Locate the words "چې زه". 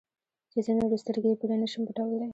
0.51-0.71